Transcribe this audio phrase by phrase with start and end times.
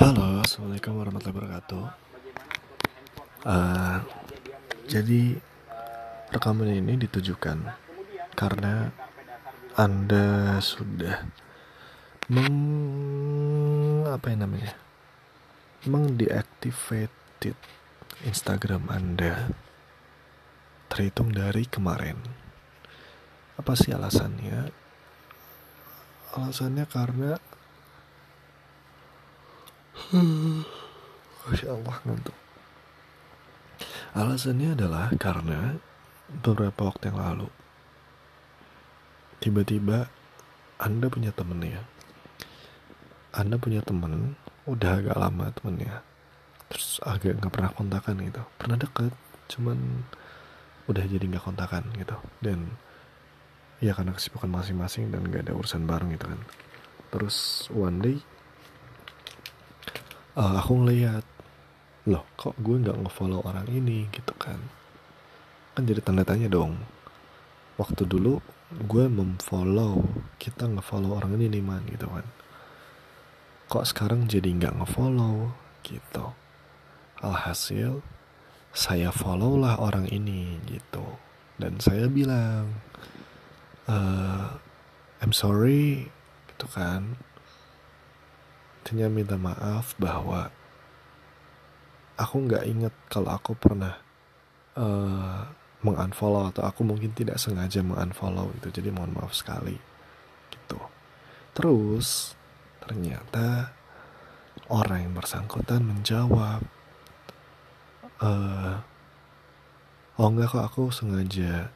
[0.00, 1.84] Halo, assalamualaikum warahmatullahi wabarakatuh.
[3.44, 4.00] Uh,
[4.88, 5.36] jadi
[6.32, 7.60] rekaman ini ditujukan
[8.32, 8.88] karena
[9.76, 11.28] anda sudah
[12.32, 14.72] meng apa yang namanya
[15.84, 17.60] mengdeactivated
[18.24, 19.52] Instagram anda
[20.88, 22.16] terhitung dari kemarin.
[23.60, 24.72] Apa sih alasannya?
[26.32, 27.36] Alasannya karena
[30.12, 32.36] Masya Allah ngantuk.
[34.12, 35.80] Alasannya adalah karena
[36.28, 37.48] beberapa waktu yang lalu
[39.40, 40.12] tiba-tiba
[40.76, 41.80] Anda punya temen ya.
[43.32, 44.36] Anda punya temen
[44.68, 46.04] udah agak lama temennya
[46.68, 48.42] terus agak nggak pernah kontakan gitu.
[48.60, 49.12] Pernah deket
[49.48, 50.04] cuman
[50.92, 52.16] udah jadi nggak kontakan gitu.
[52.44, 52.68] Dan
[53.80, 56.40] ya karena kesibukan masing-masing dan gak ada urusan bareng gitu kan.
[57.12, 58.16] Terus one day
[60.36, 61.24] uh, aku ngeliat
[62.08, 64.08] loh kok gue nggak ngefollow orang ini?
[64.10, 64.58] Gitu kan.
[65.72, 66.76] Kan jadi tanda tanya dong.
[67.80, 68.40] Waktu dulu
[68.72, 70.00] gue memfollow
[70.40, 72.26] kita ngefollow orang ini nih man gitu kan.
[73.68, 75.52] Kok sekarang jadi nggak ngefollow?
[75.82, 76.24] Gitu.
[77.22, 78.02] Alhasil
[78.72, 81.04] saya follow lah orang ini gitu.
[81.60, 82.80] Dan saya bilang
[83.86, 84.56] uh,
[85.22, 86.08] I'm sorry
[86.50, 87.14] gitu kan
[88.82, 90.50] Artinya minta maaf bahwa
[92.18, 93.94] aku nggak inget kalau aku pernah
[94.74, 95.46] uh,
[95.86, 99.78] mengunfollow atau aku mungkin tidak sengaja mengunfollow itu jadi mohon maaf sekali
[100.50, 100.82] gitu.
[101.54, 102.34] Terus
[102.82, 103.70] ternyata
[104.66, 106.66] orang yang bersangkutan menjawab
[108.18, 108.82] uh,
[110.18, 111.70] oh enggak kok aku sengaja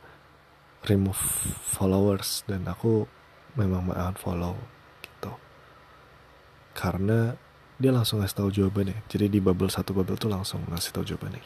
[0.90, 1.22] remove
[1.70, 3.06] followers dan aku
[3.54, 4.58] memang mengunfollow
[6.76, 7.32] karena
[7.80, 9.00] dia langsung ngasih tahu jawabannya.
[9.08, 11.44] Jadi di bubble satu bubble tuh langsung ngasih tahu jawabannya.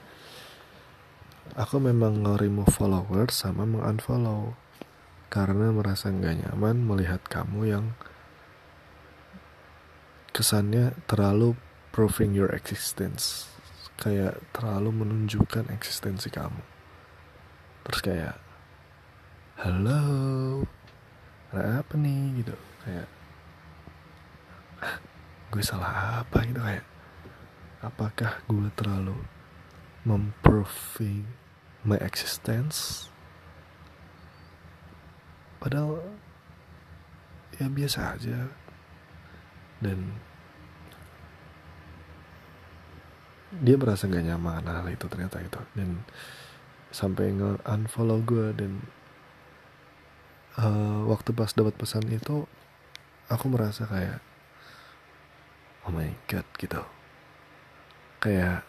[1.58, 4.54] Aku memang nge-remove followers sama meng-unfollow.
[5.30, 7.94] Karena merasa nggak nyaman melihat kamu yang
[10.34, 11.54] kesannya terlalu
[11.94, 13.46] proving your existence.
[13.98, 16.62] Kayak terlalu menunjukkan eksistensi kamu.
[17.86, 18.36] Terus kayak
[19.62, 20.02] halo
[21.50, 22.42] apa nih?
[22.42, 22.54] Gitu.
[22.86, 23.06] Kayak
[25.50, 26.86] gue salah apa gitu kayak
[27.82, 29.18] apakah gue terlalu
[30.06, 31.26] memproving
[31.82, 33.10] my existence?
[35.58, 36.00] Padahal
[37.58, 38.48] ya biasa aja.
[39.80, 40.14] Dan
[43.50, 46.06] dia merasa gak nyaman hal itu ternyata itu dan
[46.94, 48.78] sampai nge unfollow gue dan
[50.54, 52.46] uh, waktu pas dapat pesan itu
[53.26, 54.22] aku merasa kayak
[55.90, 56.78] oh my god gitu.
[58.22, 58.62] Kayak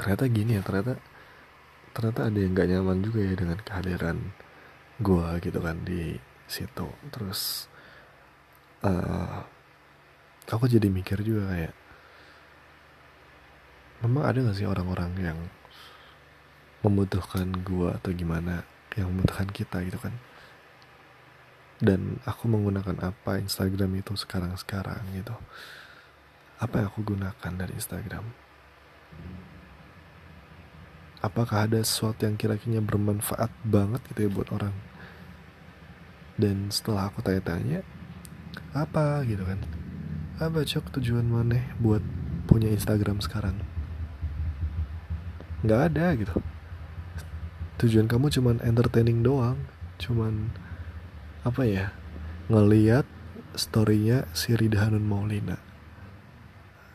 [0.00, 0.96] ternyata gini ya ternyata
[1.92, 4.16] ternyata ada yang gak nyaman juga ya dengan kehadiran
[4.96, 6.16] gue gitu kan di
[6.48, 6.88] situ.
[7.12, 7.68] Terus
[8.80, 9.44] uh,
[10.48, 11.74] aku jadi mikir juga kayak
[14.00, 15.38] memang ada gak sih orang-orang yang
[16.80, 18.64] membutuhkan gue atau gimana
[18.96, 20.16] yang membutuhkan kita gitu kan
[21.80, 25.32] dan aku menggunakan apa Instagram itu sekarang-sekarang gitu.
[26.60, 28.24] Apa yang aku gunakan dari Instagram?
[31.24, 34.76] Apakah ada sesuatu yang kira-kira bermanfaat banget gitu ya buat orang?
[36.36, 37.80] Dan setelah aku tanya-tanya
[38.76, 39.24] apa?
[39.24, 39.60] gitu kan.
[40.40, 42.04] Apa cok tujuan mana buat
[42.44, 43.56] punya Instagram sekarang?
[45.64, 46.36] Nggak ada gitu.
[47.84, 49.56] Tujuan kamu cuman entertaining doang
[50.00, 50.52] cuman
[51.40, 51.86] apa ya?
[52.52, 53.08] Ngeliat
[53.56, 55.56] storynya si Rida Hanun Maulina.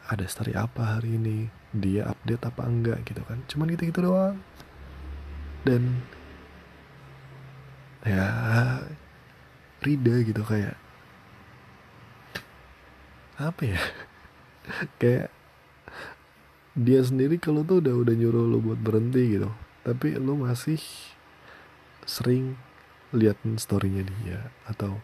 [0.05, 1.49] Ada story apa hari ini?
[1.73, 3.41] Dia update apa enggak gitu kan?
[3.49, 4.37] Cuman gitu gitu doang.
[5.65, 6.05] Dan
[8.05, 8.29] ya
[9.81, 10.77] Rida gitu kayak
[13.41, 13.81] apa ya?
[15.01, 15.29] Kayak
[16.75, 19.49] dia sendiri kalau tuh udah udah nyuruh lo buat berhenti gitu.
[19.83, 20.79] Tapi lo masih
[22.05, 22.55] sering
[23.15, 24.99] lihat storynya dia atau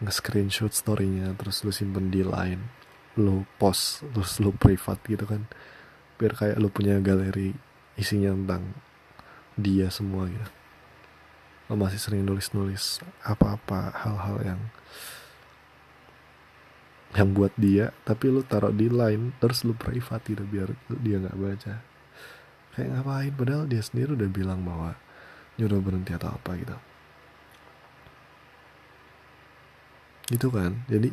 [0.00, 2.62] nge-screenshot storynya terus lu simpen di line
[3.18, 5.44] lu post terus lu privat gitu kan.
[6.16, 7.50] Biar kayak lu punya galeri
[7.98, 8.62] isinya tentang
[9.58, 10.48] dia semua gitu.
[11.68, 14.60] Lo masih sering nulis-nulis apa-apa hal-hal yang
[17.16, 20.70] yang buat dia tapi lu taruh di line terus lu privat gitu biar
[21.02, 21.74] dia nggak baca.
[22.78, 23.32] Kayak ngapain?
[23.34, 24.94] Padahal dia sendiri udah bilang bahwa
[25.58, 26.78] nyuruh berhenti atau apa gitu
[30.28, 30.84] gitu kan?
[30.86, 31.12] Jadi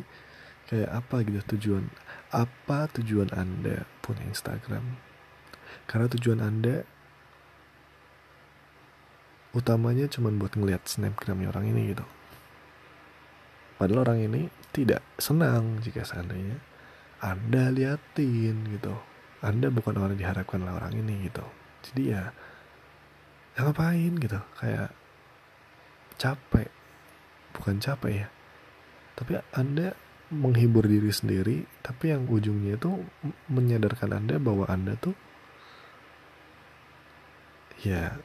[0.68, 1.88] kayak apa gitu tujuan?
[2.32, 5.00] Apa tujuan anda punya Instagram?
[5.88, 6.84] Karena tujuan anda
[9.56, 12.04] utamanya cuma buat ngeliat snapgramnya orang ini gitu.
[13.80, 14.42] Padahal orang ini
[14.72, 16.60] tidak senang jika seandainya
[17.24, 18.92] anda liatin gitu.
[19.40, 21.44] Anda bukan orang yang diharapkan oleh orang ini gitu.
[21.88, 22.32] Jadi ya
[23.56, 24.40] ya ngapain gitu?
[24.60, 24.92] Kayak
[26.20, 26.68] capek.
[27.56, 28.28] Bukan capek ya
[29.16, 29.96] tapi anda
[30.28, 32.90] menghibur diri sendiri tapi yang ujungnya itu
[33.48, 35.14] menyadarkan anda bahwa anda tuh
[37.82, 38.18] ya.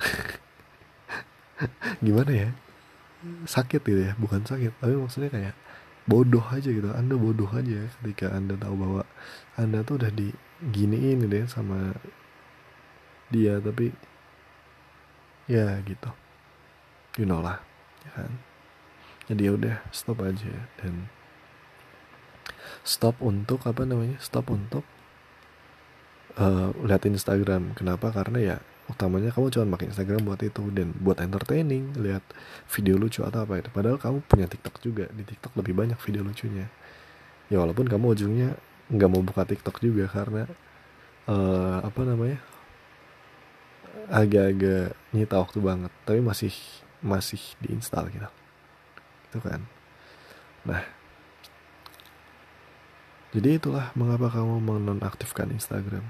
[2.04, 2.50] Gimana ya?
[3.48, 5.54] Sakit gitu ya bukan sakit tapi maksudnya kayak
[6.04, 6.88] bodoh aja gitu.
[6.92, 9.02] Anda bodoh aja ketika anda tahu bahwa
[9.56, 11.96] anda tuh udah diginiin deh sama
[13.28, 13.92] dia tapi
[15.48, 16.10] ya gitu.
[17.20, 17.60] You know lah
[18.04, 18.32] ya kan
[19.24, 20.68] jadi ya udah stop aja.
[20.80, 21.08] Dan
[22.84, 24.84] stop untuk apa namanya stop untuk
[26.36, 27.72] uh, lihat Instagram.
[27.72, 28.12] Kenapa?
[28.12, 30.62] Karena ya utamanya kamu cuma pakai Instagram buat itu.
[30.68, 32.24] Dan buat entertaining lihat
[32.68, 33.72] video lucu atau apa itu.
[33.72, 35.08] Padahal kamu punya TikTok juga.
[35.08, 36.68] Di TikTok lebih banyak video lucunya.
[37.48, 38.50] Ya walaupun kamu ujungnya
[38.92, 40.44] nggak mau buka TikTok juga karena
[41.24, 42.40] uh, apa namanya
[44.12, 45.92] agak-agak nyita waktu banget.
[46.04, 46.52] Tapi masih
[47.00, 48.43] masih diinstal gitu
[49.34, 49.66] itu kan.
[50.62, 50.82] Nah
[53.34, 56.06] jadi itulah mengapa kamu menonaktifkan Instagram.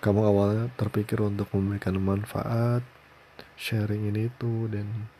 [0.00, 2.80] Kamu awalnya terpikir untuk memberikan manfaat
[3.60, 5.12] sharing ini itu dan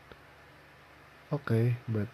[1.28, 2.08] oke okay, but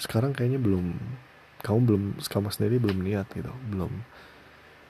[0.00, 0.96] sekarang kayaknya belum
[1.60, 3.92] kamu belum kamu sendiri belum niat gitu belum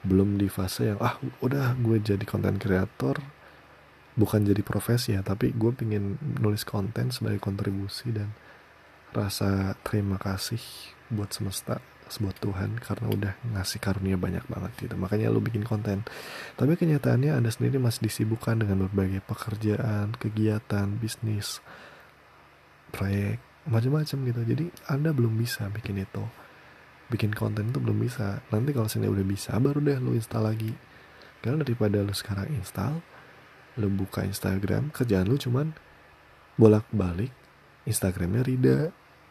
[0.07, 3.19] belum di fase yang ah udah gue jadi konten kreator
[4.15, 8.35] bukan jadi profesi ya tapi gue pengen nulis konten sebagai kontribusi dan
[9.11, 10.59] rasa terima kasih
[11.11, 11.79] buat semesta
[12.19, 14.99] buat Tuhan karena udah ngasih karunia banyak banget gitu.
[14.99, 16.03] Makanya lu bikin konten.
[16.59, 21.63] Tapi kenyataannya anda sendiri masih disibukkan dengan berbagai pekerjaan kegiatan bisnis
[22.91, 24.41] proyek macam-macam gitu.
[24.43, 26.25] Jadi anda belum bisa bikin itu.
[27.07, 28.43] Bikin konten itu belum bisa.
[28.51, 30.73] Nanti kalau sini udah bisa baru deh lu install lagi.
[31.39, 32.99] Karena daripada lu sekarang install
[33.79, 35.71] lu buka Instagram kerjaan lu cuman
[36.59, 37.31] bolak-balik.
[37.81, 38.77] Instagramnya Rida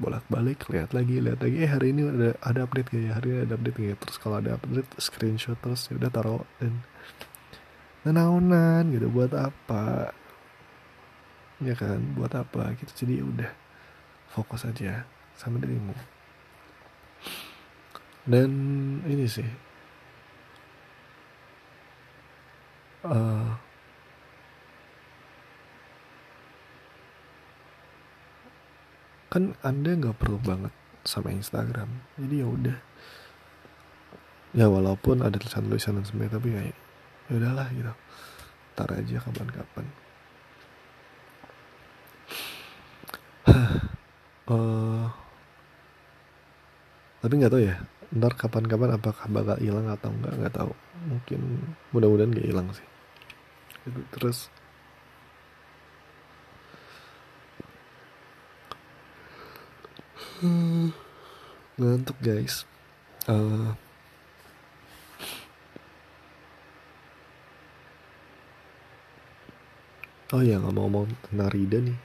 [0.00, 1.56] bolak-balik lihat lagi lihat lagi.
[1.60, 3.12] Eh hari ini ada ada update gak ya?
[3.20, 3.96] Hari ini ada update gak ya?
[4.00, 6.72] Terus kalau ada update screenshot terus ya udah taruh dan
[8.02, 9.06] nenaunan gitu.
[9.12, 10.16] Buat apa?
[11.60, 12.00] Ya kan?
[12.16, 13.04] Buat apa gitu?
[13.04, 13.50] Jadi ya udah
[14.32, 15.04] fokus aja
[15.36, 15.92] sama dirimu.
[18.24, 18.50] Dan
[19.04, 19.46] ini sih
[23.04, 23.69] uh,
[29.30, 30.74] kan anda nggak perlu banget
[31.06, 31.86] sama Instagram.
[32.18, 32.78] Jadi ya udah.
[34.50, 36.62] Ya walaupun ada tulisan-tulisan dan sebagainya tapi ya
[37.30, 37.94] ya udahlah gitu.
[38.74, 39.86] Tar aja kapan-kapan.
[44.50, 45.06] Uh,
[47.22, 47.78] tapi nggak tahu ya
[48.10, 50.72] ntar kapan-kapan apakah bakal hilang atau enggak nggak tahu.
[51.06, 51.40] Mungkin
[51.94, 52.88] mudah-mudahan nggak hilang sih.
[54.10, 54.50] Terus
[60.40, 60.88] Hmm,
[61.76, 62.64] ngantuk guys.
[63.28, 63.76] Uh,
[70.32, 71.98] oh ya ngomong-ngomong tentang Rida nih,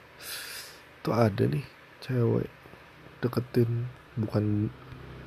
[1.00, 1.64] tuh ada nih
[2.04, 2.52] cewek
[3.24, 3.88] deketin
[4.20, 4.68] bukan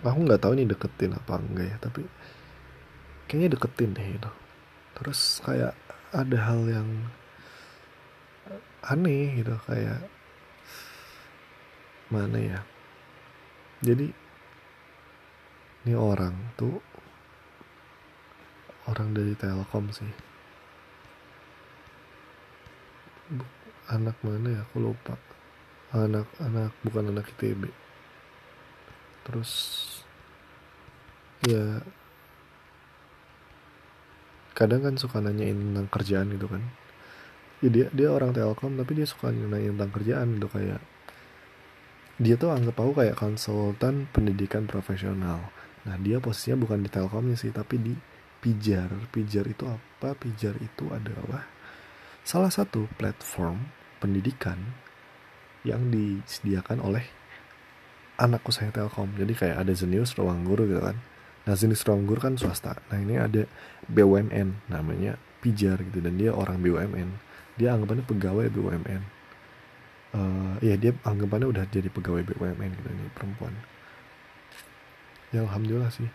[0.06, 2.06] aku nggak tahu nih deketin apa enggak ya tapi
[3.26, 4.32] kayaknya deketin deh itu.
[5.02, 5.74] Terus kayak
[6.14, 7.10] ada hal yang
[8.86, 10.06] aneh gitu kayak
[12.14, 12.62] mana ya
[13.80, 14.12] jadi
[15.88, 16.84] ini orang tuh
[18.90, 20.12] orang dari Telkom sih.
[23.90, 24.62] Anak mana ya?
[24.68, 25.16] Aku lupa.
[25.96, 27.90] Anak anak bukan anak ITB
[29.30, 29.54] terus
[31.46, 31.86] ya
[34.58, 36.66] kadang kan suka nanyain tentang kerjaan gitu kan.
[37.62, 40.82] Ya dia dia orang Telkom tapi dia suka nanyain tentang kerjaan gitu kayak
[42.20, 45.56] dia tuh anggap aku kayak konsultan pendidikan profesional.
[45.88, 47.96] Nah dia posisinya bukan di telkomnya sih tapi di
[48.44, 48.92] pijar.
[49.08, 50.12] Pijar itu apa?
[50.20, 51.48] Pijar itu adalah
[52.28, 53.72] salah satu platform
[54.04, 54.60] pendidikan
[55.64, 57.08] yang disediakan oleh
[58.20, 59.16] anak usaha telkom.
[59.16, 61.00] Jadi kayak ada Zenius ruang guru gitu kan.
[61.48, 62.84] Nah Zenius ruang guru kan swasta.
[62.92, 63.48] Nah ini ada
[63.88, 67.10] BUMN namanya pijar gitu dan dia orang BUMN
[67.56, 69.19] dia anggapannya pegawai BUMN
[70.14, 73.54] uh, ya dia anggapannya udah jadi pegawai BUMN gitu ini perempuan.
[75.30, 76.10] Ya alhamdulillah sih.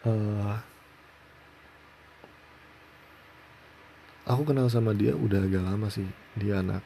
[0.00, 0.56] Uh,
[4.24, 6.84] aku kenal sama dia udah agak lama sih dia anak.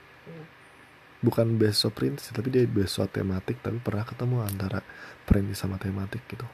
[1.25, 4.85] Bukan beasiswa perintis tapi dia beasiswa tematik tapi pernah ketemu antara
[5.25, 6.47] perintis sama tematik gitu.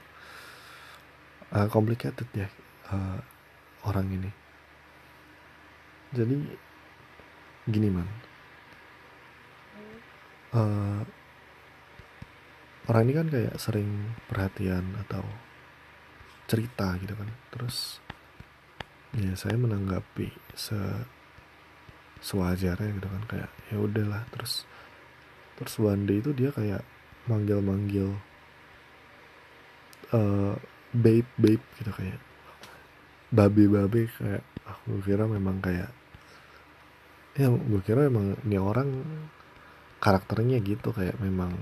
[1.51, 2.49] Uh, complicated ya
[2.95, 3.19] uh,
[3.85, 4.31] orang ini.
[6.11, 6.37] Jadi
[7.71, 8.30] gini man
[10.55, 11.01] uh,
[12.91, 15.23] orang ini kan kayak sering perhatian atau
[16.51, 17.29] cerita gitu kan.
[17.55, 18.03] Terus
[19.15, 20.79] ya saya menanggapi se
[22.21, 23.23] sewajarnya gitu kan.
[23.31, 24.23] Kayak ya udahlah.
[24.35, 24.67] Terus
[25.61, 26.83] terus one day itu dia kayak
[27.29, 28.17] manggil-manggil
[30.17, 30.55] uh,
[30.91, 32.21] babe babe gitu kayak.
[33.31, 33.71] Babe
[34.19, 35.95] kayak aku kira memang kayak
[37.39, 38.91] ya gue kira memang ini orang
[40.01, 41.53] karakternya gitu kayak memang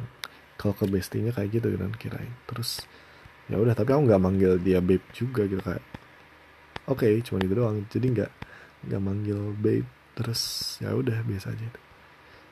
[0.59, 2.33] kalau ke bestinya kayak gitu kan kirain.
[2.47, 2.87] Terus
[3.51, 5.85] ya udah tapi aku nggak manggil dia babe juga gitu kayak
[6.89, 7.85] oke okay, cuma itu doang.
[7.91, 8.31] Jadi nggak
[8.87, 11.71] nggak manggil babe terus ya udah biasa aja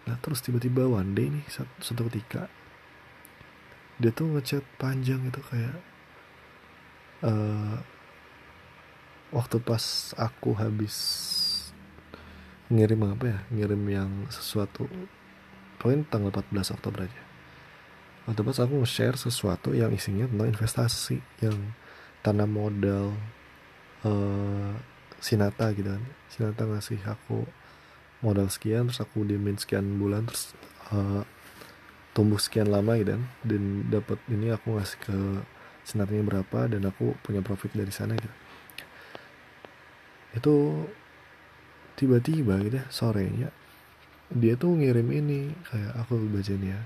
[0.07, 2.47] nah terus tiba-tiba one day nih satu, ketika
[3.99, 5.83] dia tuh ngechat panjang itu kayak
[7.26, 7.83] uh,
[9.35, 10.95] waktu pas aku habis
[12.71, 14.87] ngirim apa ya ngirim yang sesuatu
[15.76, 17.23] poin tanggal 14 Oktober aja.
[18.26, 21.56] Waktu pas aku nge-share sesuatu yang isinya tentang investasi yang
[22.26, 23.14] tanam modal
[24.02, 24.75] uh,
[25.23, 26.02] Sinata gitu kan.
[26.26, 27.47] Sinata ngasih aku
[28.21, 30.59] modal sekian terus aku diemin sekian bulan terus
[30.90, 31.23] uh,
[32.18, 33.23] tumbuh sekian lama gitu kan.
[33.47, 35.18] Dan dapat ini aku ngasih ke
[35.87, 38.35] Sinatanya berapa dan aku punya profit dari sana gitu.
[40.35, 40.54] Itu
[41.95, 43.49] tiba-tiba gitu ya sorenya
[44.35, 46.80] dia tuh ngirim ini kayak aku baca ya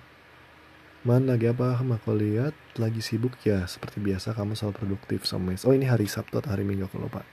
[1.00, 1.80] Man lagi apa?
[1.80, 3.64] Aku lihat lagi sibuk ya.
[3.64, 7.24] Seperti biasa kamu selalu produktif sama Oh ini hari Sabtu atau hari Minggu aku lupa.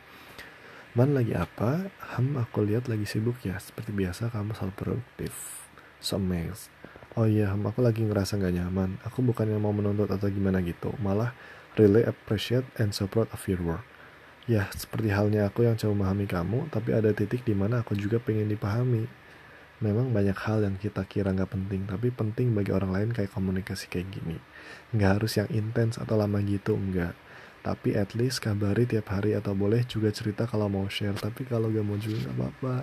[0.95, 1.91] Man lagi apa?
[2.15, 3.59] Ham aku lihat lagi sibuk ya.
[3.59, 5.35] Seperti biasa kamu selalu produktif
[5.99, 6.47] sama
[7.19, 9.03] Oh iya, ham aku lagi ngerasa gak nyaman.
[9.03, 10.95] Aku bukan yang mau menuntut atau gimana gitu.
[11.03, 11.35] Malah
[11.75, 13.83] really appreciate and support of your work.
[14.47, 18.15] Ya, seperti halnya aku yang coba memahami kamu, tapi ada titik di mana aku juga
[18.23, 19.26] pengen dipahami
[19.83, 23.89] memang banyak hal yang kita kira nggak penting tapi penting bagi orang lain kayak komunikasi
[23.89, 24.37] kayak gini.
[24.95, 27.13] Nggak harus yang intens atau lama gitu enggak
[27.67, 31.67] tapi at least kabari tiap hari atau boleh juga cerita kalau mau share tapi kalau
[31.67, 32.75] gak mau juga nggak apa-apa.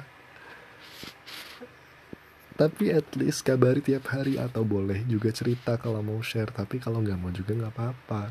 [2.55, 7.01] Tapi at least kabari tiap hari atau boleh juga cerita kalau mau share tapi kalau
[7.01, 8.23] nggak mau juga nggak apa-apa.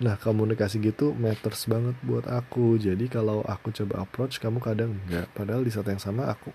[0.00, 2.80] Nah komunikasi gitu matters banget buat aku.
[2.80, 6.48] Jadi kalau aku coba approach kamu kadang enggak padahal di saat yang sama aku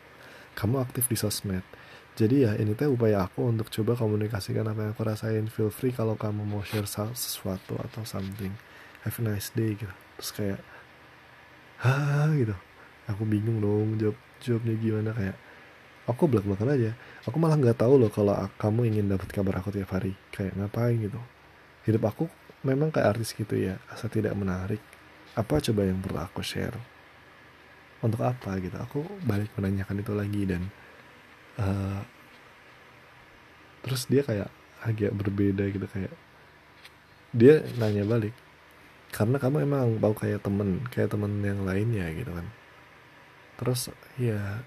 [0.60, 1.64] kamu aktif di sosmed.
[2.20, 5.48] Jadi ya ini teh upaya aku untuk coba komunikasikan apa yang aku rasain.
[5.48, 6.84] Feel free kalau kamu mau share
[7.16, 8.52] sesuatu atau something.
[9.08, 9.96] Have a nice day gitu.
[10.20, 10.60] Terus kayak
[11.80, 12.52] ha gitu.
[13.08, 15.40] Aku bingung dong jawab jawabnya gimana kayak
[16.12, 16.92] aku belak belakan aja.
[17.24, 20.12] Aku malah nggak tahu loh kalau kamu ingin dapat kabar aku tiap hari.
[20.36, 21.20] Kayak ngapain gitu.
[21.88, 22.28] Hidup aku
[22.68, 24.84] memang kayak artis gitu ya asal tidak menarik.
[25.40, 26.99] Apa coba yang perlu aku share
[28.00, 28.76] untuk apa gitu?
[28.80, 30.62] Aku balik menanyakan itu lagi dan
[31.60, 32.02] uh,
[33.84, 34.50] terus dia kayak
[34.84, 36.14] agak berbeda gitu kayak
[37.36, 38.32] dia nanya balik
[39.10, 42.48] karena kamu emang bau kayak temen kayak temen yang lainnya gitu kan.
[43.60, 44.64] Terus ya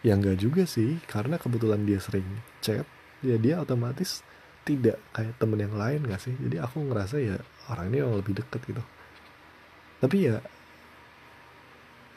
[0.00, 2.24] ya enggak juga sih karena kebetulan dia sering
[2.64, 2.88] chat
[3.20, 4.24] ya dia otomatis
[4.64, 6.34] tidak kayak temen yang lain gak sih?
[6.36, 7.36] Jadi aku ngerasa ya
[7.68, 8.82] orang ini lebih deket gitu.
[10.00, 10.40] Tapi ya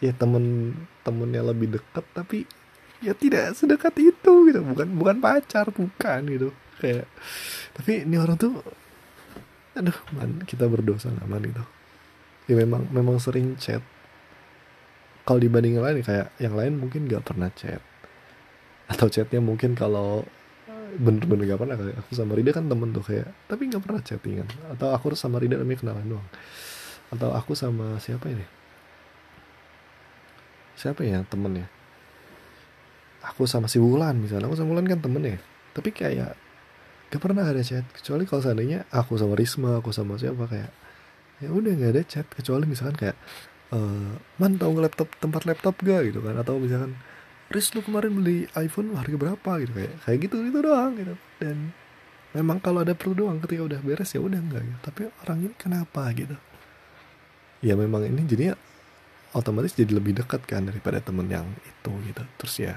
[0.03, 0.75] ya temen
[1.07, 2.43] temennya lebih dekat tapi
[2.99, 4.59] ya tidak sedekat itu gitu.
[4.59, 6.51] Bukan bukan pacar bukan gitu.
[6.83, 7.07] Kayak
[7.71, 8.59] tapi ini orang tuh
[9.79, 11.63] aduh man kita berdosa aman gitu.
[12.51, 13.79] Ya memang memang sering chat.
[15.23, 17.79] Kalau dibanding yang lain kayak yang lain mungkin gak pernah chat.
[18.91, 20.27] Atau chatnya mungkin kalau
[20.99, 24.51] bener-bener gak pernah kayak aku sama Rida kan temen tuh kayak tapi gak pernah chattingan.
[24.75, 26.27] Atau aku sama Rida namanya kenalan doang.
[27.07, 28.62] Atau aku sama siapa ini
[30.75, 31.69] siapa ya temennya
[33.23, 34.51] aku sama si Wulan misalnya.
[34.51, 35.39] Aku sama Wulan kan temen ya.
[35.73, 36.35] Tapi kayak
[37.09, 37.87] gak pernah ada chat.
[37.95, 40.71] Kecuali kalau seandainya aku sama Risma aku sama siapa kayak
[41.41, 42.27] ya udah nggak ada chat.
[42.27, 43.17] Kecuali misalkan kayak
[43.73, 46.11] uh, man nggak laptop tempat laptop gak?
[46.11, 46.35] Gitu kan.
[46.37, 46.99] Atau misalkan
[47.49, 49.51] Riz lu kemarin beli iPhone harga berapa?
[49.63, 51.15] Gitu kayak kayak gitu itu doang gitu.
[51.39, 51.71] Dan
[52.35, 54.79] memang kalau ada perlu doang ketika udah beres ya udah enggak gitu.
[54.83, 56.35] Tapi orang ini kenapa gitu?
[57.63, 58.59] Ya memang ini jadinya
[59.33, 62.23] otomatis jadi lebih dekat kan daripada temen yang itu gitu.
[62.41, 62.75] Terus ya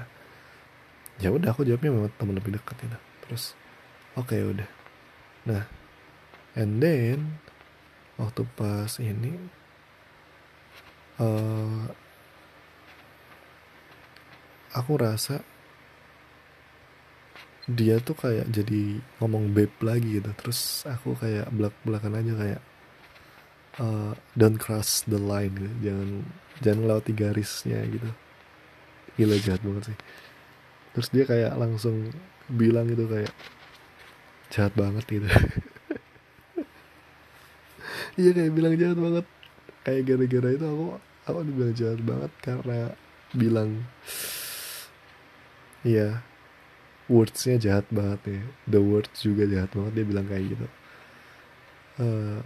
[1.17, 3.43] ya udah aku jawabnya memang teman lebih dekat itu terus
[4.13, 4.69] oke okay, udah.
[5.49, 5.63] Nah
[6.57, 7.41] and then
[8.17, 9.37] waktu pas ini
[11.21, 11.89] uh,
[14.73, 15.41] aku rasa
[17.67, 20.31] dia tuh kayak jadi ngomong babe lagi gitu.
[20.39, 22.61] Terus aku kayak belak belakan aja kayak
[23.81, 25.75] uh, don't cross the line gitu.
[25.89, 26.09] Jangan
[26.61, 28.09] jangan lewati garisnya gitu.
[29.17, 29.97] Gila jahat banget sih.
[30.93, 32.09] Terus dia kayak langsung
[32.49, 33.33] bilang gitu kayak
[34.53, 35.29] jahat banget gitu.
[38.17, 39.25] Iya kayak bilang jahat banget.
[39.85, 40.85] Kayak gara-gara itu aku
[41.29, 42.79] aku dibilang jahat banget karena
[43.37, 43.69] bilang
[45.85, 46.25] iya
[47.05, 48.41] wordsnya jahat banget ya.
[48.73, 50.67] The words juga jahat banget dia bilang kayak gitu.
[52.01, 52.41] Uh,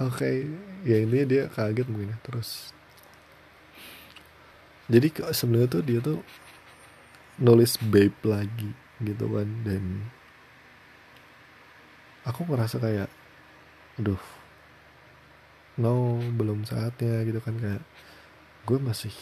[0.00, 0.16] oke.
[0.16, 0.36] Okay.
[0.86, 2.18] ya ini dia kaget mungkin ya.
[2.24, 2.72] Terus.
[4.86, 6.18] Jadi sebenarnya tuh dia tuh
[7.42, 8.70] nulis babe lagi
[9.02, 9.48] gitu kan.
[9.66, 10.06] Dan
[12.26, 13.10] aku ngerasa kayak
[13.96, 14.20] aduh
[15.80, 17.56] no belum saatnya gitu kan.
[17.58, 17.82] Kayak
[18.66, 19.14] gue masih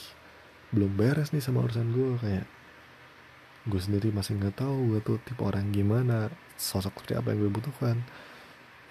[0.74, 2.18] belum beres nih sama urusan gue.
[2.20, 2.46] Kayak
[3.64, 6.28] gue sendiri masih nggak tahu gue tuh tipe orang gimana
[6.60, 7.96] sosok seperti apa yang gue butuhkan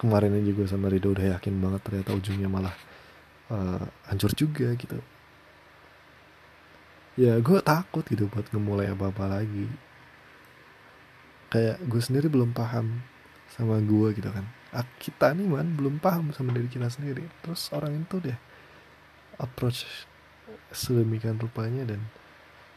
[0.03, 2.75] kemarin aja gue sama Rido udah yakin banget ternyata ujungnya malah
[3.47, 4.99] uh, hancur juga gitu.
[7.15, 9.71] Ya gue takut gitu buat ngemulai apa-apa lagi.
[11.47, 12.99] Kayak gue sendiri belum paham
[13.47, 14.43] sama gue gitu kan.
[14.99, 17.23] Kita nih man belum paham sama diri kita sendiri.
[17.39, 18.35] Terus orang itu deh
[19.39, 19.87] approach
[20.75, 22.03] sedemikian rupanya dan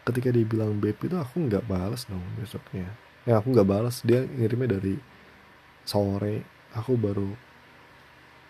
[0.07, 2.87] ketika dia bilang babe itu aku nggak balas dong besoknya.
[3.27, 4.95] Ya aku nggak balas dia ngirimnya dari
[5.83, 7.31] sore aku baru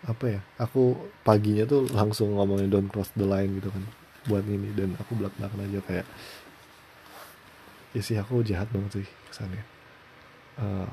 [0.07, 3.83] apa ya aku paginya tuh langsung ngomongin don't cross the line gitu kan
[4.29, 6.07] buat ini dan aku belak belakan aja kayak
[7.91, 9.63] ya sih aku jahat banget sih kesannya
[10.61, 10.89] uh,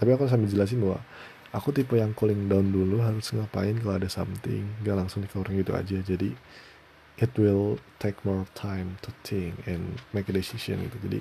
[0.00, 1.04] tapi aku sambil jelasin bahwa
[1.52, 5.72] aku tipe yang cooling down dulu harus ngapain kalau ada something gak langsung dikeluarin gitu
[5.74, 5.98] aja.
[6.00, 6.30] Jadi
[7.20, 10.96] it will take more time to think and make a decision gitu.
[11.04, 11.20] Jadi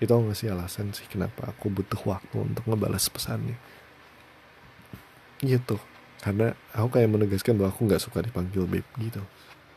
[0.00, 3.60] itu nggak sih alasan sih kenapa aku butuh waktu untuk ngebalas pesannya?
[5.44, 5.76] Gitu.
[6.24, 9.20] Karena aku kayak menegaskan bahwa aku nggak suka dipanggil babe gitu.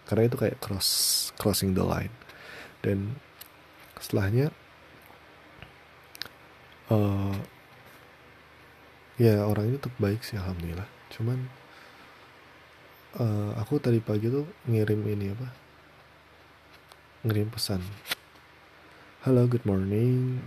[0.08, 2.12] Karena itu kayak cross crossing the line.
[2.80, 3.20] Dan
[4.00, 4.52] setelahnya
[6.88, 7.36] uh,
[9.20, 10.88] ya orang ini tetap baik sih alhamdulillah.
[11.12, 11.52] Cuman
[13.20, 15.48] uh, aku tadi pagi tuh ngirim ini apa?
[17.28, 17.84] Ngirim pesan
[19.24, 20.44] halo good morning.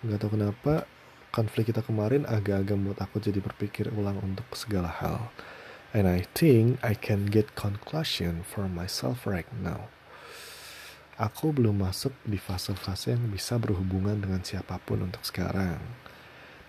[0.00, 0.88] Nggak tahu kenapa
[1.28, 5.28] konflik kita kemarin agak-agak membuat aku jadi berpikir ulang untuk segala hal.
[5.92, 9.92] And I think I can get conclusion for myself right now.
[11.20, 15.76] Aku belum masuk di fase-fase yang bisa berhubungan dengan siapa pun untuk sekarang.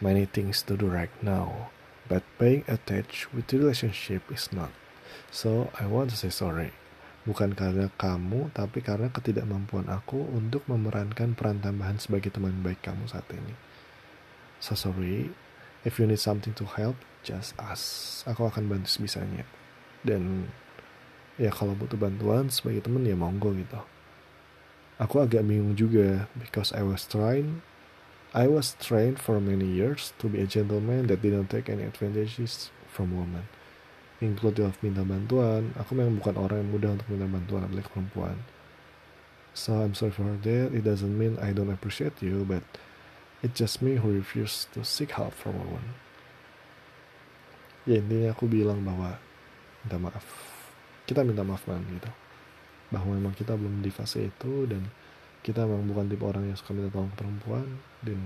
[0.04, 1.72] Many things to do right now
[2.12, 4.76] but being attached with the relationship is not.
[5.32, 6.76] So, I want to say sorry.
[7.26, 13.10] Bukan karena kamu, tapi karena ketidakmampuan aku untuk memerankan peran tambahan sebagai teman baik kamu
[13.10, 13.58] saat ini.
[14.62, 15.34] So sorry,
[15.82, 16.94] if you need something to help,
[17.26, 18.22] just ask.
[18.30, 19.42] Aku akan bantu sebisanya.
[20.06, 20.54] Dan
[21.42, 23.82] ya kalau butuh bantuan sebagai teman ya monggo gitu.
[25.02, 27.66] Aku agak bingung juga because I was trying
[28.38, 32.72] I was trained for many years to be a gentleman that didn't take any advantages
[32.88, 33.50] from women
[34.24, 38.38] include of minta bantuan aku memang bukan orang yang mudah untuk minta bantuan apalagi perempuan.
[39.56, 42.64] So I'm sorry for that it doesn't mean I don't appreciate you but
[43.44, 46.06] it's just me who refuse to seek help from woman
[47.86, 49.16] ya intinya aku bilang bahwa
[49.86, 50.26] minta maaf.
[51.06, 52.10] Kita minta maaf man gitu.
[52.90, 54.82] Bahwa memang kita belum di fase itu dan
[55.46, 57.66] kita memang bukan tipe orang yang suka minta tolong ke perempuan
[58.02, 58.18] dan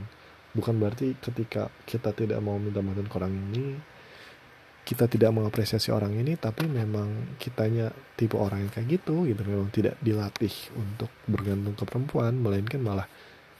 [0.56, 3.76] bukan berarti ketika kita tidak mau minta bantuan ke orang ini
[4.90, 9.38] kita tidak mengapresiasi orang ini tapi memang kitanya tipe orang yang kayak gitu gitu.
[9.46, 13.06] Memang tidak dilatih untuk bergantung ke perempuan melainkan malah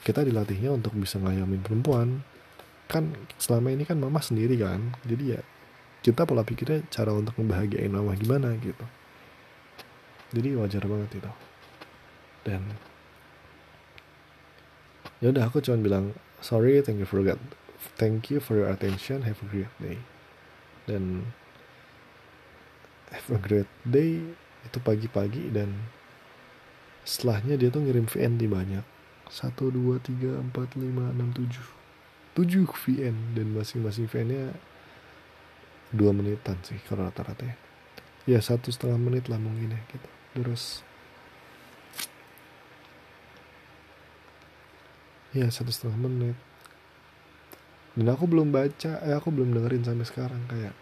[0.02, 2.26] kita dilatihnya untuk bisa ngayamin perempuan.
[2.90, 5.40] Kan selama ini kan mama sendiri kan jadi ya
[6.02, 8.82] kita pola pikirnya cara untuk membahagiain mama gimana gitu.
[10.34, 11.32] Jadi wajar banget itu.
[12.42, 12.74] Dan
[15.22, 16.10] ya udah aku cuma bilang
[16.42, 17.38] sorry thank you for that
[17.94, 19.22] thank you for your attention.
[19.22, 20.02] Have a great day
[20.90, 21.22] dan
[23.14, 24.18] have a great day.
[24.66, 25.70] Itu pagi-pagi dan
[27.06, 28.82] setelahnya dia tuh ngirim VN di banyak.
[29.30, 31.78] 1, 2, 3, 4, 5, 6, 7
[32.34, 34.44] 7 VN dan masing-masing VN nya
[35.94, 37.56] 2 menitan sih kalau rata-rata ya.
[38.28, 40.08] Ya satu setengah menit lah mungkin ya gitu.
[40.38, 40.86] Terus
[45.34, 46.36] ya satu setengah menit
[47.98, 50.74] dan aku belum baca eh aku belum dengerin sampai sekarang kayak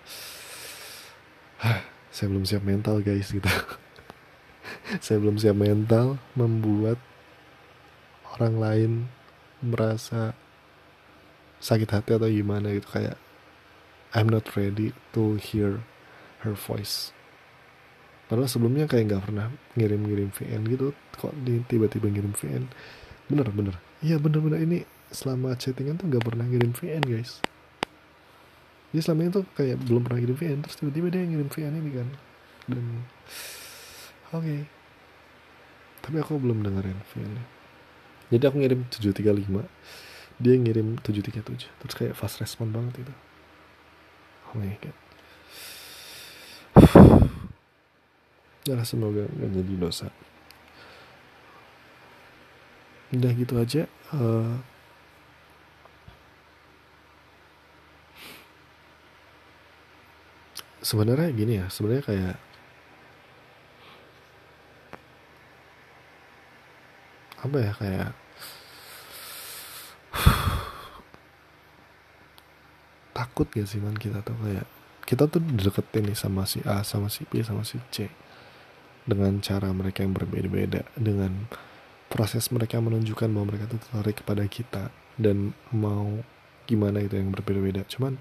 [1.59, 1.83] Hah,
[2.15, 3.43] saya belum siap mental guys gitu.
[5.05, 7.03] Saya belum siap mental membuat
[8.39, 8.91] orang lain
[9.59, 10.39] merasa
[11.59, 13.19] sakit hati atau gimana gitu kayak
[14.15, 15.83] I'm not ready to hear
[16.47, 17.11] her voice.
[18.31, 22.71] Padahal sebelumnya kayak nggak pernah ngirim-ngirim VN gitu kok tiba-tiba ngirim VN
[23.27, 23.75] bener bener.
[23.99, 27.41] Iya bener-bener ini selama chattingan tuh nggak pernah ngirim VN guys.
[28.93, 32.09] Dia selama itu kayak belum pernah ngirim VN terus tiba-tiba dia ngirim VN ini kan.
[32.69, 32.85] Dan
[34.33, 34.45] oke.
[34.45, 34.61] Okay.
[35.99, 37.45] tapi aku belum dengerin VN nya.
[38.29, 39.65] Jadi aku ngirim 735
[40.39, 43.15] dia ngirim 737 terus kayak fast respon banget itu
[44.49, 44.97] oh my god.
[48.69, 50.13] Ya semoga gak jadi dosa.
[53.17, 54.61] Udah gitu aja uh,
[60.85, 62.37] sebenarnya gini ya sebenarnya kayak
[67.39, 68.11] apa ya kayak
[73.17, 74.67] takut gak sih man kita tuh kayak
[75.09, 78.13] kita tuh dideketin nih sama si A sama si B sama si C.
[79.09, 81.49] Dengan cara mereka yang berbeda-beda dengan
[82.13, 86.21] proses mereka menunjukkan bahwa mereka tuh tertarik kepada kita dan mau
[86.69, 87.89] gimana itu yang berbeda-beda.
[87.89, 88.21] Cuman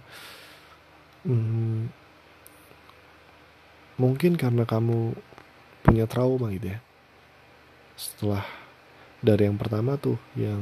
[1.27, 1.91] hmm,
[3.97, 5.13] mungkin karena kamu
[5.83, 6.79] punya trauma gitu ya.
[7.97, 8.45] Setelah
[9.21, 10.61] dari yang pertama tuh yang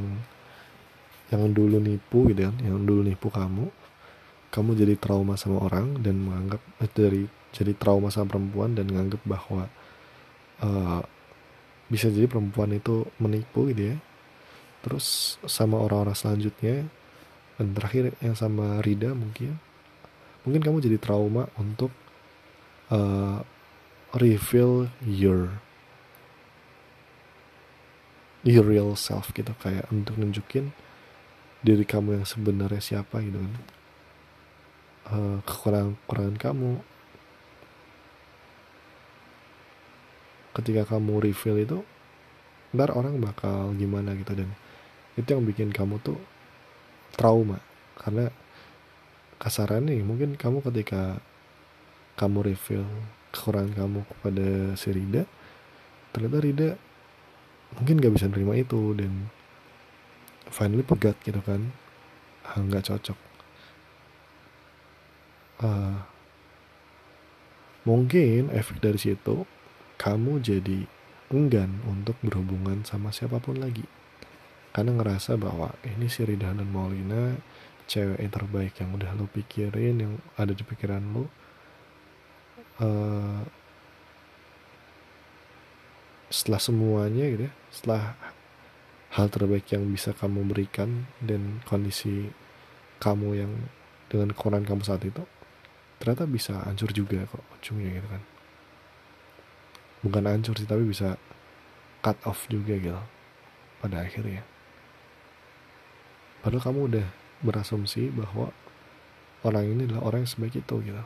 [1.30, 3.68] yang dulu nipu gitu kan yang dulu nipu kamu
[4.56, 9.20] kamu jadi trauma sama orang dan menganggap eh, dari jadi trauma sama perempuan dan menganggap
[9.28, 9.68] bahwa
[10.64, 11.04] uh,
[11.92, 13.98] bisa jadi perempuan itu menipu gitu ya.
[14.80, 16.88] Terus sama orang-orang selanjutnya
[17.60, 19.60] dan terakhir yang sama Rida mungkin.
[20.48, 21.92] Mungkin kamu jadi trauma untuk
[22.92, 23.42] uh,
[24.16, 25.60] reveal your
[28.46, 29.52] your real self gitu.
[29.58, 30.72] Kayak untuk nunjukin
[31.66, 33.54] diri kamu yang sebenarnya siapa gitu kan.
[35.06, 36.72] Uh, kekurangan-kekurangan kamu.
[40.56, 41.80] Ketika kamu reveal itu
[42.72, 44.38] ntar orang bakal gimana gitu.
[44.38, 44.50] Dan
[45.18, 46.20] itu yang bikin kamu tuh
[47.18, 47.60] trauma.
[47.98, 48.30] Karena
[49.42, 51.20] kasarannya mungkin kamu ketika
[52.16, 52.88] kamu reveal
[53.36, 54.48] kekurangan kamu kepada
[54.80, 55.24] si Rida
[56.16, 56.70] ternyata Rida
[57.76, 59.28] mungkin gak bisa nerima itu dan
[60.50, 61.74] finally pegat gitu kan.
[62.46, 63.20] Ah, nggak cocok.
[65.56, 66.04] Uh,
[67.88, 69.48] mungkin efek dari situ
[69.96, 70.84] kamu jadi
[71.32, 73.84] enggan untuk berhubungan sama siapa pun lagi.
[74.76, 77.40] Karena ngerasa bahwa ini si Rida dan Maulina
[77.88, 81.32] cewek yang terbaik yang udah lo pikirin yang ada di pikiran lo
[82.82, 83.44] uh,
[86.32, 88.04] setelah semuanya gitu ya setelah
[89.16, 92.28] hal terbaik yang bisa kamu berikan dan kondisi
[93.00, 93.52] kamu yang
[94.12, 95.24] dengan kekurangan kamu saat itu
[96.04, 98.24] ternyata bisa hancur juga kok ujungnya gitu kan.
[100.04, 101.16] Bukan hancur sih tapi bisa
[102.04, 103.00] cut off juga gitu
[103.80, 104.44] pada akhirnya.
[106.44, 107.08] Padahal kamu udah
[107.42, 108.52] berasumsi bahwa
[109.48, 111.04] orang ini adalah orang yang sebaik itu gitu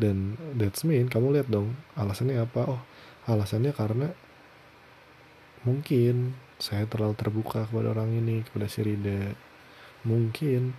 [0.00, 2.82] dan that's mean kamu lihat dong alasannya apa oh
[3.28, 4.08] alasannya karena
[5.62, 9.34] mungkin saya terlalu terbuka kepada orang ini kepada si Rida
[10.02, 10.74] mungkin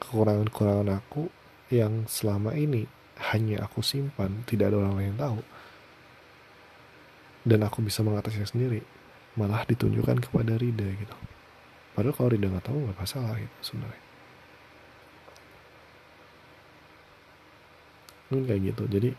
[0.00, 1.30] kekurangan-kekurangan aku
[1.70, 2.88] yang selama ini
[3.30, 5.40] hanya aku simpan, tidak ada orang lain yang tahu.
[7.44, 8.80] Dan aku bisa mengatasinya sendiri.
[9.36, 11.16] Malah ditunjukkan kepada Rida gitu.
[11.92, 14.02] Padahal kalau Rida nggak tahu nggak masalah gitu sebenarnya.
[18.30, 18.82] Mungkin kayak gitu.
[18.86, 19.10] Jadi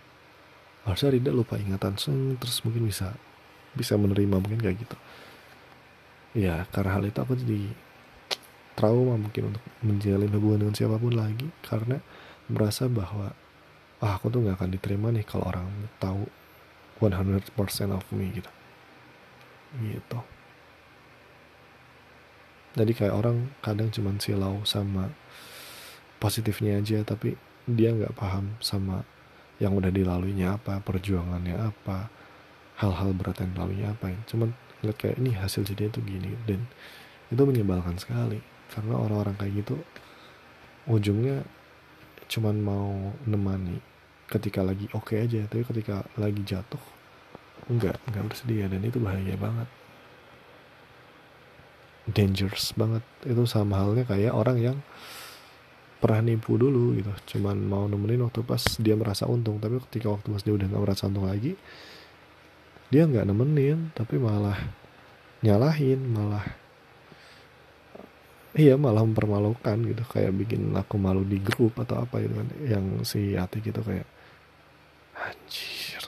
[0.87, 3.13] harusnya Rida lupa ingatan seng, terus mungkin bisa
[3.77, 4.97] bisa menerima mungkin kayak gitu.
[6.35, 7.71] Ya karena hal itu aku jadi
[8.75, 11.99] trauma mungkin untuk menjalin hubungan dengan siapa pun lagi karena
[12.47, 13.35] merasa bahwa
[14.01, 15.69] ah aku tuh nggak akan diterima nih kalau orang
[16.01, 16.25] tahu
[16.97, 17.53] 100%
[17.93, 18.51] of me gitu
[19.85, 20.19] gitu
[22.73, 25.13] jadi kayak orang kadang cuman silau sama
[26.17, 27.35] positifnya aja tapi
[27.75, 29.03] dia nggak paham sama
[29.61, 32.09] yang udah dilaluinya apa perjuangannya apa
[32.81, 34.09] hal-hal berat yang dilaluinya apa.
[34.25, 34.49] Cuman
[34.81, 36.33] ngeliat kayak ini hasil jadinya tuh gini.
[36.49, 36.65] Dan
[37.29, 38.41] itu menyebalkan sekali.
[38.73, 39.75] Karena orang-orang kayak gitu
[40.89, 41.45] ujungnya
[42.25, 43.77] cuman mau nemani
[44.25, 46.81] ketika lagi oke okay aja tapi ketika lagi jatuh
[47.69, 48.65] enggak enggak bersedia.
[48.65, 49.69] Dan itu bahaya banget.
[52.09, 53.05] Dangerous banget.
[53.21, 54.77] Itu sama halnya kayak orang yang
[56.01, 57.13] pernah nipu dulu gitu.
[57.37, 59.61] Cuman mau nemenin waktu pas dia merasa untung.
[59.61, 61.53] Tapi ketika waktu pas dia udah nggak merasa untung lagi
[62.91, 64.59] dia nggak nemenin tapi malah
[65.39, 66.43] nyalahin malah
[68.51, 70.03] iya malah mempermalukan gitu.
[70.09, 72.47] Kayak bikin aku malu di grup atau apa gitu kan.
[72.65, 74.09] Yang si Ati gitu kayak
[75.15, 76.03] anjir.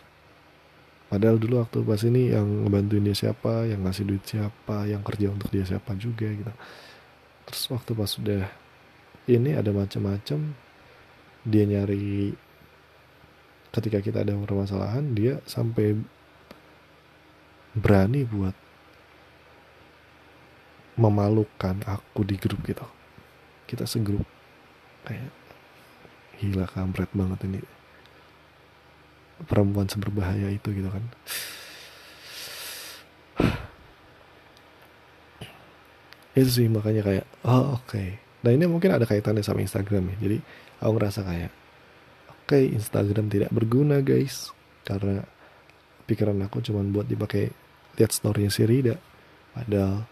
[1.08, 5.29] Padahal dulu waktu pas ini yang ngebantuin dia siapa yang ngasih duit siapa yang kerja
[5.29, 6.49] untuk dia siapa juga gitu.
[7.45, 8.43] Terus waktu pas sudah
[9.27, 10.39] ini ada macam-macam.
[11.43, 12.31] Dia nyari
[13.73, 15.97] ketika kita ada permasalahan dia sampai
[17.73, 18.53] berani buat
[20.99, 22.86] memalukan aku di grup gitu.
[23.65, 24.27] Kita segrup.
[25.03, 25.31] Kayak
[26.39, 27.59] gila kampret banget ini.
[29.43, 31.03] Perempuan seberbahaya itu gitu kan.
[36.38, 37.86] Itu sih makanya kayak oh oke.
[37.89, 38.17] okay.
[38.43, 40.15] Nah ini mungkin ada kaitannya sama Instagram ya.
[40.29, 40.38] Jadi
[40.84, 41.51] aku ngerasa kayak
[42.27, 44.51] oke okay, Instagram tidak berguna guys.
[44.84, 45.23] Karena
[46.03, 47.49] pikiran aku cuma buat dipakai
[47.95, 48.99] lihat storynya si Rida.
[49.56, 50.03] Padahal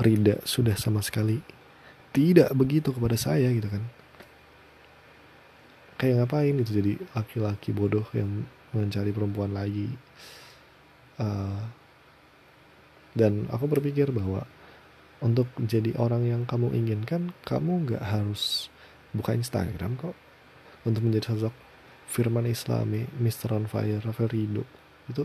[0.00, 1.38] Rida sudah sama sekali
[2.14, 3.84] tidak begitu kepada saya gitu kan.
[6.00, 9.92] Kayak ngapain gitu jadi laki-laki bodoh yang mencari perempuan lagi.
[11.14, 11.62] Uh,
[13.14, 14.42] dan aku berpikir bahwa
[15.24, 18.68] untuk menjadi orang yang kamu inginkan kamu nggak harus
[19.16, 20.12] buka Instagram kok.
[20.84, 21.54] Untuk menjadi sosok
[22.04, 23.56] firman Islami Mr.
[23.56, 24.68] On Fire Rafael Rido
[25.08, 25.24] itu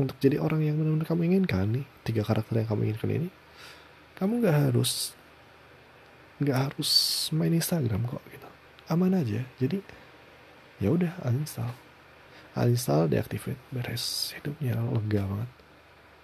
[0.00, 3.28] untuk jadi orang yang benar-benar kamu inginkan nih tiga karakter yang kamu inginkan ini
[4.16, 5.12] kamu nggak harus
[6.40, 6.90] nggak harus
[7.36, 8.48] main Instagram kok gitu.
[8.90, 9.44] Aman aja.
[9.60, 9.78] Jadi
[10.82, 11.72] ya udah uninstall.
[12.58, 14.34] Uninstall deactivate beres.
[14.36, 15.50] Hidupnya lega banget.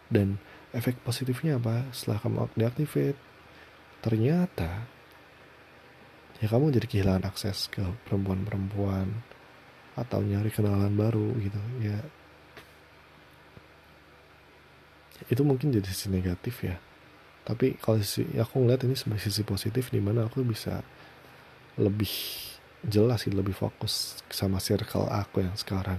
[0.09, 0.29] Dan
[0.73, 1.89] efek positifnya apa?
[1.93, 3.21] Setelah kamu deactivate
[3.99, 4.87] ternyata
[6.39, 9.11] ya kamu jadi kehilangan akses ke perempuan-perempuan
[9.99, 11.99] atau nyari kenalan baru gitu ya.
[15.27, 16.79] Itu mungkin jadi sisi negatif ya.
[17.43, 20.85] Tapi kalau sisi aku ngeliat ini sebagai sisi positif di mana aku bisa
[21.75, 22.11] lebih
[22.87, 25.99] jelas sih lebih fokus sama circle aku yang sekarang.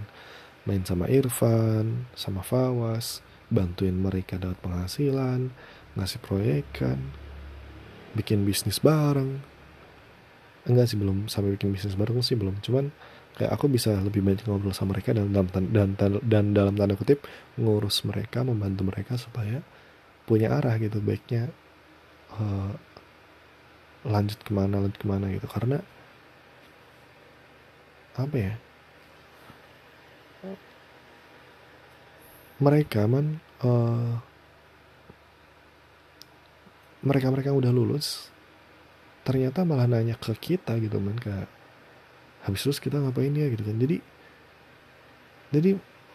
[0.64, 5.50] Main sama Irfan sama Fawas bantuin mereka dapat penghasilan
[5.98, 6.98] ngasih proyekan
[8.14, 9.42] bikin bisnis bareng.
[10.70, 12.62] Enggak sih belum sampai bikin bisnis bareng sih belum.
[12.62, 12.94] Cuman
[13.38, 16.94] kayak aku bisa lebih banyak ngobrol sama mereka dan dalam dan, dan, dan dalam tanda
[16.94, 17.26] kutip
[17.58, 19.62] ngurus mereka membantu mereka supaya
[20.30, 21.50] punya arah gitu baiknya
[22.38, 22.74] uh,
[24.06, 25.48] lanjut ke mana lanjut ke mana gitu.
[25.50, 25.82] Karena
[28.20, 28.54] apa ya
[32.60, 34.20] mereka man uh,
[37.00, 38.28] mereka-mereka yang udah lulus
[39.24, 41.48] ternyata malah nanya ke kita gitu man kayak
[42.44, 43.48] habis lulus kita ngapain ya?
[43.52, 43.76] gitu kan.
[43.76, 43.98] Jadi
[45.50, 45.70] jadi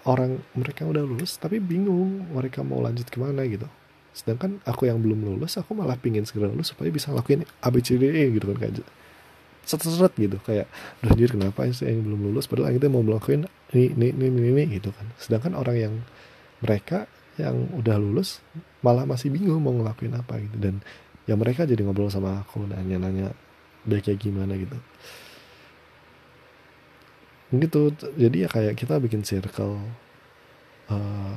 [0.07, 3.67] orang mereka udah lulus tapi bingung mereka mau lanjut ke mana gitu.
[4.15, 8.47] Sedangkan aku yang belum lulus aku malah pingin segera lulus supaya bisa lakuin ABCDE gitu
[8.55, 8.85] kan kayak
[9.65, 10.37] seret-seret gitu.
[10.45, 10.69] Kayak
[11.03, 12.47] anjir kenapa sih yang belum lulus?
[12.47, 15.09] Padahal kita mau melakukan ini ini ini, ini gitu kan.
[15.19, 15.95] Sedangkan orang yang
[16.65, 17.05] mereka
[17.37, 18.41] yang udah lulus
[18.81, 20.57] malah masih bingung mau ngelakuin apa gitu.
[20.57, 20.81] Dan
[21.29, 23.37] ya mereka jadi ngobrol sama aku nanya-nanya
[23.85, 24.79] baiknya gimana gitu.
[27.53, 27.81] Gitu
[28.17, 29.77] jadi ya kayak kita bikin circle
[30.89, 31.37] uh,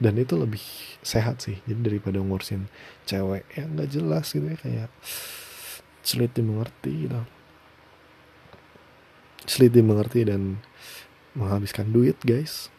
[0.00, 0.62] dan itu lebih
[1.04, 2.72] sehat sih jadi daripada ngurusin
[3.04, 3.44] cewek.
[3.52, 4.90] Yang nggak jelas gitu ya kayak
[6.00, 7.20] sulit dimengerti gitu.
[9.46, 10.58] Sulit dimengerti dan
[11.36, 12.72] menghabiskan duit guys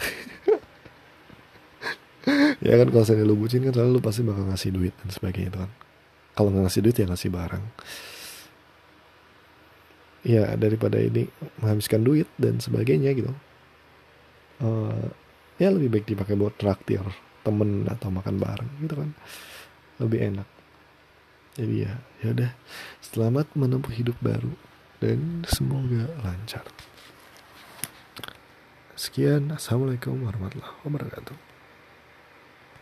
[2.66, 5.48] ya kan kalau saya lu bucin kan selalu lu pasti bakal ngasih duit dan sebagainya
[5.54, 5.70] itu kan.
[6.36, 7.64] Kalau nggak ngasih duit ya ngasih barang.
[10.26, 11.26] Ya daripada ini
[11.62, 13.32] menghabiskan duit dan sebagainya gitu.
[14.58, 15.08] Uh,
[15.56, 17.02] ya lebih baik dipakai buat traktir
[17.46, 19.10] temen atau makan bareng gitu kan.
[19.98, 20.48] Lebih enak.
[21.58, 22.52] Jadi ya ya udah.
[23.02, 24.52] Selamat menempuh hidup baru
[25.02, 26.66] dan semoga lancar.
[28.98, 31.47] Sekian, Assalamualaikum warahmatullahi wabarakatuh.